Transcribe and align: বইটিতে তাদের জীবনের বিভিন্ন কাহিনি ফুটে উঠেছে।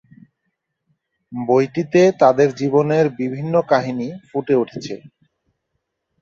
বইটিতে 1.31 2.01
তাদের 2.21 2.49
জীবনের 2.55 3.05
বিভিন্ন 3.19 3.53
কাহিনি 3.71 4.07
ফুটে 4.27 4.55
উঠেছে। 4.55 4.95